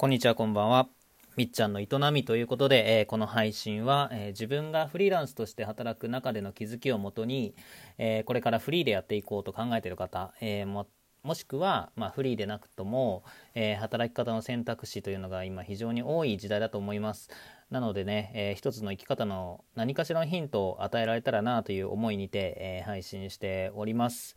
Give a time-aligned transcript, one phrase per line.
[0.00, 0.88] こんにちは、こんばんは。
[1.34, 7.56] みっちゃんの営みということで、えー、この配信は、えー、自分がフリーランスとして働く中での気づきをもとに、
[7.98, 10.86] えー、これからフリーでやっていこうと考えている方、えも
[11.24, 13.24] もしくは、まあ、フリーでなくとも、
[13.56, 17.28] え働き方の選択肢というのが今非常に多い時代だと思います。
[17.72, 24.36] なのでね、え一つの生き方の何かしらのヒントを与えられたらなという思いにて、え配信しております。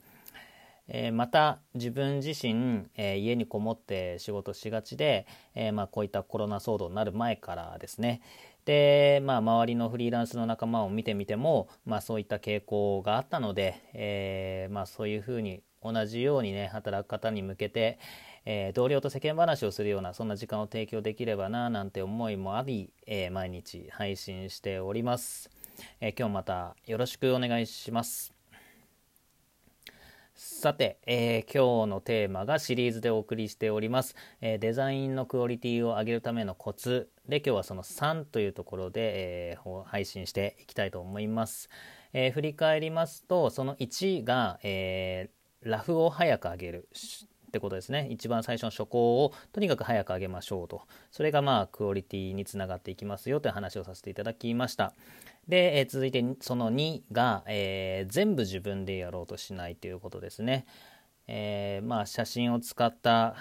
[0.94, 8.22] えー、また自分自身、えー、家にこもって仕事しがちで、えー、まあ、こういったコロナ騒動になる前からですね。
[8.66, 17.98] で、まあ、周りのフリーランスの仲間を見てみても、まあ、そういった傾向があったので、えまあ、そういうふうに同じようにね働く方に向けて、
[18.46, 25.50] え同僚と世間話をするようなそんな時間を提供できればななんて思いもあり、え毎日配信しております、
[26.00, 28.41] え今日またよろしくお願いします。
[30.44, 37.12] さて、えー、今日のテーマがシリーズでお送りしております、えー、デザインのクオリティを上げるためのコツ。
[37.30, 41.70] で今日はその3というところで、えー、配信していきたいと思います、
[42.12, 45.30] え振り返りますとその1が、え
[45.62, 46.90] ラフを早く上げる。
[47.52, 48.08] ってことですね。
[48.10, 50.84] 一番最初の初稿をとにかく早く上げましょうと。
[51.12, 54.94] それがまあクオリティにつながっていきますよという話をさせていただきました。
[55.50, 60.66] で、えー、続いてその2が、えー、全部自分でやろうとしないということですね、
[61.28, 63.36] えー、まあ写真を使った、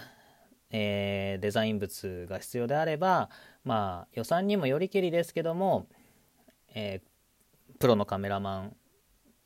[0.72, 3.28] えデザイン物が必要であれば
[3.64, 5.86] まあ予算にもよりけりですけども、
[6.74, 7.00] え
[7.78, 8.76] プロのカメラマン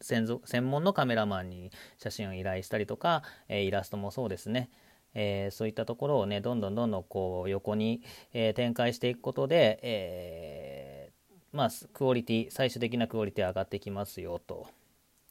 [0.05, 4.71] 専門のカメラマンに写真を依頼したりとか、えイラストもそうですね、
[5.15, 14.69] えー、そういったところをねどんどんどんどんこう横に、えー、展開していくことで、えー、まあクオリティ最終的なクオリティ上がってきますよと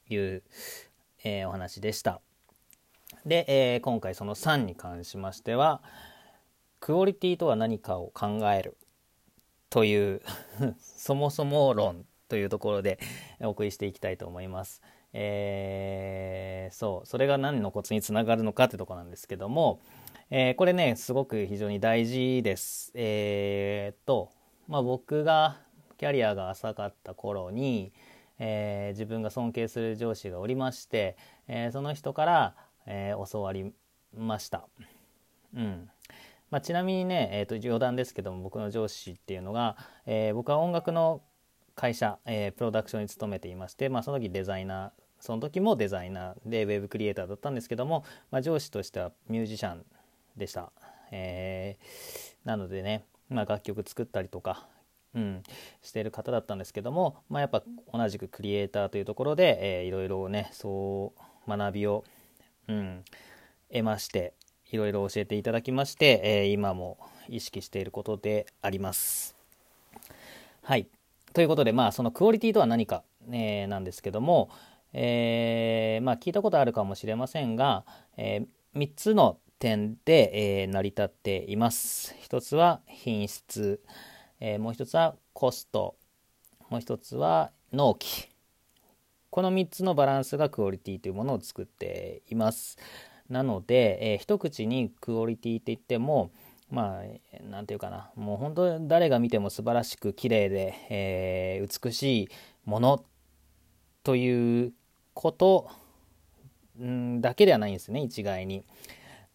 [0.10, 0.44] いう、
[1.24, 2.20] えお話でした。
[3.26, 5.82] で、え今回その3に関しましては
[6.80, 8.76] クオリティとは何かを考える
[9.70, 10.22] という
[10.78, 13.00] そもそも論というところで
[13.42, 14.82] お送りしていきたいと思います。
[15.14, 19.80] えー、そうそれが何のコツにつながるのかってとこなんですけども、
[20.32, 22.92] えー、これねすごく非常に大事です。
[22.96, 24.32] えー、と、
[24.68, 25.58] まあ、僕が
[25.98, 27.94] キャリアが浅かった頃に、
[28.40, 31.16] え、自分が尊敬する上司がおりまして、
[31.48, 33.72] え、その人から、え、教わり
[34.14, 34.68] ました。
[35.56, 35.90] うん
[36.50, 41.22] まあ、ちなみにね、えー、と余談ですけども僕の上司っていうのが、え、僕は音楽の
[41.76, 44.92] 会社、えー、プロダクションに勤めていまして、まあ、その時デザイナー
[45.24, 49.86] その時もデザイナーでウェブクリエイターだったんですけども、まあ、上司としてはミュージシャン
[50.36, 50.74] でした、
[51.12, 54.68] えー、なのでね、まあ、楽曲作ったりとか、
[55.16, 55.44] うん、
[55.82, 57.64] してる方だったんですけども、まあ、やっぱ
[57.94, 61.14] 同じくクリエイターというところで、えー、いろいろねそ
[61.48, 62.04] う学びを、
[62.68, 63.06] うん、
[63.72, 64.34] 得まして
[64.72, 66.98] いろいろ教えていただきまして、えー、今も
[67.30, 69.38] 意識していることであります。
[70.64, 70.88] はい
[71.34, 74.50] ということで、まあ、そのクオリティとは何か、えー、なんですけども、
[74.94, 77.86] えー、まあ、聞いたことあるかもしれませんが、
[78.18, 82.16] えー、3つの点で、えー、成り立っています。
[82.30, 83.82] 1つは品質、
[84.40, 85.96] えもう1つはコスト、
[86.70, 88.30] もう1つは納期。
[89.32, 92.78] この3つのバランスがクオリティというものを作っています。
[93.30, 96.32] なので、えー、一口にクオリティって言っても、
[96.74, 97.04] まあ
[97.52, 102.30] 何て言うかなもう本当誰が見ても素晴らしく綺麗で、えー、美しい
[102.66, 103.06] もの
[104.02, 104.74] という
[105.14, 105.70] こと
[106.84, 108.66] んだけではないんですね一概に。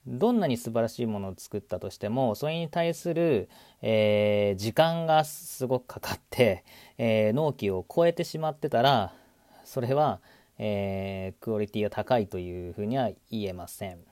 [0.06, 3.50] どんなに素晴らしいものを作ったとしてもそれに対する、
[3.82, 6.64] えー、時間がすごくかかって、
[6.96, 9.12] えー、納期を超えてしまってたら
[9.64, 10.20] それは、
[10.56, 14.07] えー、クオリティが高いというふうには言えません。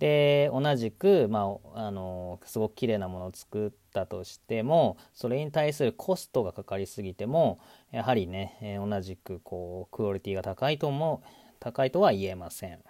[0.00, 7.60] で同じく、まあ、あのすごく綺麗なものを作ったとしてもそれに対するコストがかかりすぎても
[7.92, 11.22] やはりね、え、同じくこうクオリティが高いとも
[11.60, 12.80] 高いとは言えません。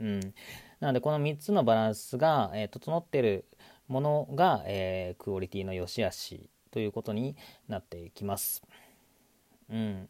[0.00, 0.20] うん、
[0.80, 3.44] なのでこの3つのバランスが、え、整ってる
[3.86, 7.36] ものが、えー、クオリティの良し悪しということに
[7.68, 8.62] なっていきます。
[9.68, 10.08] うん、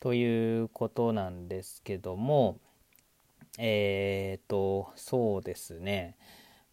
[0.00, 2.58] ということなんですけども、
[3.58, 6.16] えっ、と、そうですね。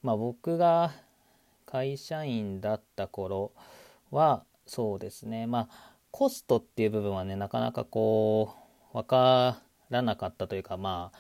[0.02, 0.92] まあ僕が
[1.66, 3.52] 会社員だった頃
[4.12, 5.48] は、そうですね。
[5.48, 8.56] まあコストっていう部分はね、なかなかこ
[8.94, 11.12] う、わからなかったというか、ま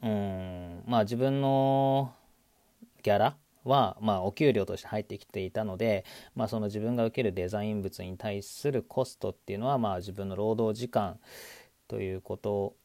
[0.00, 2.14] あ、うん、まあ自分の
[3.02, 6.04] ギャラは、まあ、お給料として入ってきていたので、
[6.34, 11.18] まあ、その自分が受けるデザイン物に対するコストっていうのは、まあ、自分の労働時間
[11.88, 12.76] ということ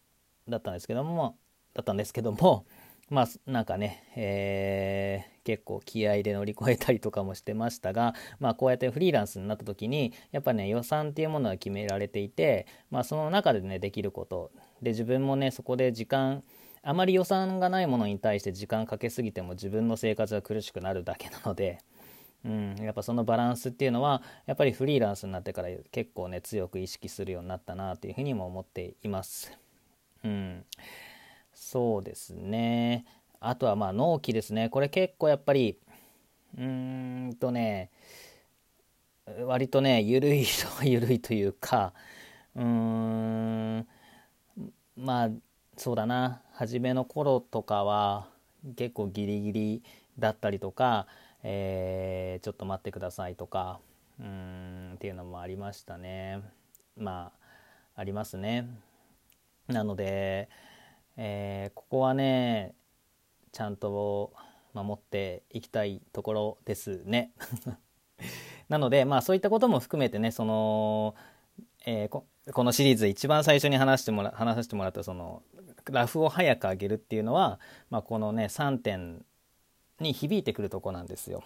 [0.48, 1.38] だったんですけども、
[1.74, 2.66] だったんですけども、
[3.10, 14.52] まあ、なんかね、えー、結構気合で乗り越えたりとかもしてましたが、まあ、こうやってフリーランスになった時にやっぱね予算っていうものは決められていて、まあ、その中でねできること
[14.84, 16.44] で自分もねそこで時間
[16.84, 21.80] あまり予算がないものに対して時間かけすぎても自分の生活が苦しくなるだけなので、
[22.46, 29.52] うん、やっぱそのバランスっていうのはやっぱりフリーランスになってから結構ね強く意識するようになったなというふうにも思っています。
[30.24, 30.66] うん、
[31.62, 33.06] そうですね。
[33.42, 34.70] あとはまあ納期ですね。
[34.70, 35.78] これ結構やっぱり
[36.58, 37.92] うーんとね
[39.46, 40.46] 割とね緩い
[40.78, 41.94] と緩いというか
[42.56, 43.88] うーん
[44.96, 45.30] まあ
[45.76, 46.42] そうだな。
[46.54, 48.30] 初めの頃とかは
[48.78, 49.84] 結構ギリギリ
[50.18, 51.08] だったりとか、
[51.44, 53.80] えー、ちょっと待ってくださいとか
[54.20, 54.26] うー
[54.92, 56.42] んっていうのもありましたね。
[56.98, 57.32] ま
[57.96, 58.66] あありますね。
[59.68, 60.50] なので、
[61.22, 62.74] えー、ここはね
[63.52, 64.32] ちゃんと
[64.74, 67.34] 守っていきたいところですね
[68.70, 71.16] なのでまあそういったことも含めてねその、
[71.86, 75.44] えー、ここのシリーズ一番最初に話してもら話させてもらったその
[75.92, 79.26] ラフを早く上げるっていうのは、まあ、このね3点
[80.00, 81.44] に響いてくるとこなんですよ。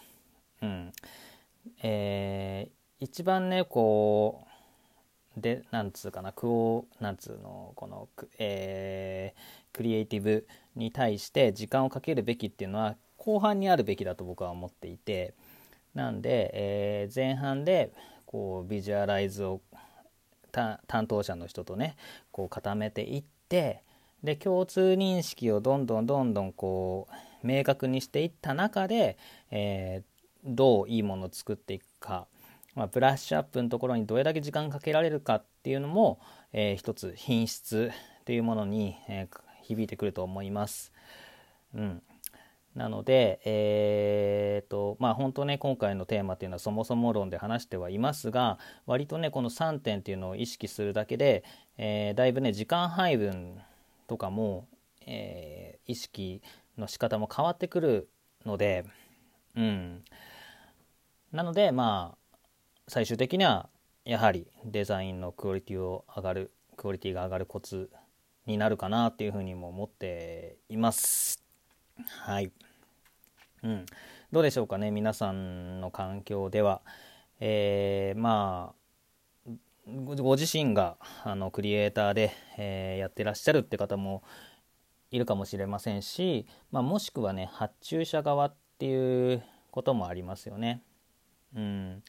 [0.62, 0.94] うん
[1.82, 4.53] えー、一番ねこう
[5.38, 8.08] でなんつうかなクオなんつうのこの、
[8.38, 15.34] えー、クリエイティブに対して時間をかけるべきっていうのは後半にあるべきだと僕は思っていて
[15.96, 17.92] なんで、えー、前半で
[18.26, 19.62] こうビジュアライズを
[20.52, 21.96] 担当者の人とね
[22.32, 23.82] こう固めていって
[24.24, 27.08] で共通認識をどんどんどんどんこ
[27.44, 29.18] う明確にしていった中で、
[29.52, 30.04] えー、
[30.46, 32.28] どういいものを作っていくか、
[32.76, 36.20] まあ、ブラッシュアップのところにどれだけ時間かけられるかっていうのも、
[36.54, 37.92] えー、一つ品質
[38.26, 40.92] というものに、えー、響いてくると思います。
[41.76, 42.02] うん、
[42.76, 51.44] なので、えーとまあ、本当ね今回のテーマっていうのはそもそも論で話してはいますが割とねこの3点っていうのを意識するだけで、
[51.78, 53.60] えー、だいぶね時間配分
[54.08, 54.68] とかも、
[55.06, 56.42] えー、意識
[56.78, 58.10] の仕方も変わってくる
[58.46, 58.86] ので、
[59.56, 60.04] うん、
[61.32, 62.23] なのでまあ
[62.88, 63.70] 最終的には
[64.06, 67.90] やはりデザインのクオリティを上がるクオリティが上がるコツ
[68.46, 71.42] になるかなっていうふうにも思っています。
[72.08, 72.52] はい、
[73.64, 73.86] うん、
[74.32, 76.82] どうでしょうかね皆さんの環境では、
[77.40, 78.84] えー、まあ
[79.88, 84.24] ご自身があのクリエイターで、えー、やってらっしゃるって方も
[85.12, 90.82] いるかもしれませんし、まあ、もしくはね発注者側っていうこともありますよね。
[91.56, 92.04] うん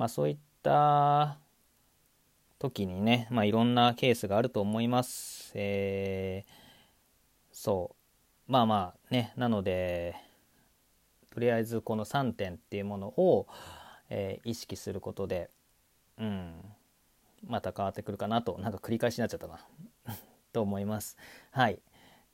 [0.00, 1.36] まあ、そういった
[2.58, 5.52] 時にね、まあ、いろんなケースがあると思います。
[5.54, 6.52] えー、
[7.52, 7.94] そ
[8.48, 10.16] うまあまあねなので
[11.28, 13.46] とりあえずこの3点っていうものを、
[14.08, 15.50] えー、意識することで、
[16.18, 16.54] うん、
[17.46, 19.60] また変わってくるかなとなんか繰り返しになっちゃったな
[20.54, 21.18] と思います。
[21.50, 21.78] はい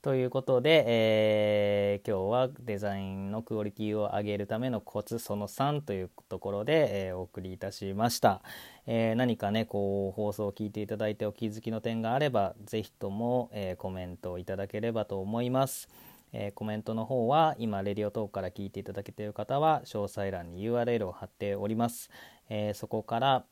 [0.07, 8.41] ということで、えー、今日はデザインのクオリティを上げるためのコツその3というところで、えー、お送りいたしました、
[8.85, 15.89] えー、何かねこう放送を聞いていただいてお気づきの点があれば是非とも、えコメントをいただければと思います、
[16.31, 22.09] えコメントの方は今 Radiotalk から聞いていただけている方は詳細欄に URL を貼っております、
[22.47, 23.43] えそこから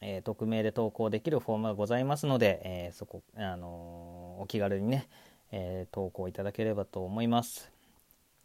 [0.00, 5.08] え、匿名で投稿できるフォームがございますので、え、そこ、あの、お気軽にね、
[5.52, 7.70] えー投稿いただければと思います。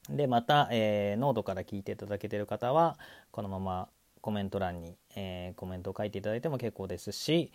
[0.09, 2.97] でまた、えノートから聞いていただけてる方は
[3.31, 3.89] このまま
[4.21, 7.51] コメント欄に、えコメントを書いていただいても結構ですし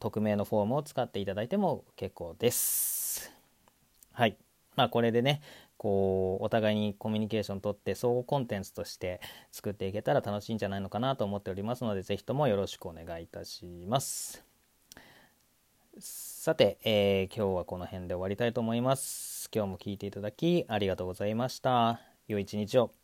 [0.00, 3.32] 匿名のフォームを使っていただいても結構です。
[4.12, 4.36] はい。
[4.74, 5.42] まあこれでね、
[5.82, 14.51] こうお互いにコミュニケーションとって相互コンテンツとして作っていけたら楽しいんじゃないのかなと思っておりますので是非ともよろしくお願いいたします
[16.02, 19.48] さて、えー、今日はこの辺で終わりたいと思います。
[19.54, 22.00] 今日も聴いていただきありがとうございました。
[22.26, 23.01] 良い一日を。